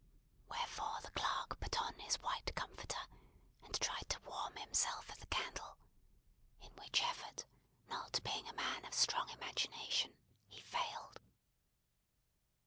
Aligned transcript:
Wherefore 0.49 0.97
the 1.03 1.11
clerk 1.11 1.59
put 1.59 1.79
on 1.79 1.93
his 1.99 2.17
white 2.23 2.55
comforter, 2.55 2.97
and 3.63 3.79
tried 3.79 4.09
to 4.09 4.19
warm 4.21 4.55
himself 4.55 5.07
at 5.11 5.19
the 5.19 5.27
candle; 5.27 5.77
in 6.59 6.71
which 6.73 7.03
effort, 7.03 7.45
not 7.87 8.19
being 8.23 8.47
a 8.49 8.53
man 8.53 8.83
of 8.85 8.93
a 8.93 8.97
strong 8.97 9.29
imagination, 9.29 10.15
he 10.47 10.59
failed. 10.59 11.21